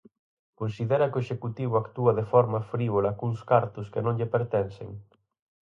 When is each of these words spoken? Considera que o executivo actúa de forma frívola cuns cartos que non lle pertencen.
Considera 0.59 1.07
que 1.11 1.19
o 1.19 1.23
executivo 1.25 1.75
actúa 1.83 2.11
de 2.19 2.25
forma 2.31 2.65
frívola 2.71 3.17
cuns 3.19 3.41
cartos 3.51 3.87
que 3.93 4.03
non 4.05 4.15
lle 4.19 4.31
pertencen. 4.35 4.89